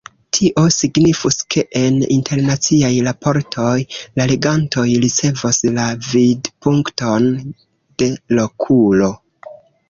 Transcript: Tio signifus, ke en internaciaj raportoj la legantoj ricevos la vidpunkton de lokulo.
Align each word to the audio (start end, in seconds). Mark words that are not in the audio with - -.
Tio 0.35 0.61
signifus, 0.75 1.35
ke 1.55 1.63
en 1.81 1.99
internaciaj 2.15 2.89
raportoj 3.07 3.75
la 4.21 4.27
legantoj 4.31 4.87
ricevos 5.05 5.61
la 5.77 5.85
vidpunkton 6.07 7.29
de 7.51 8.11
lokulo. 8.41 9.13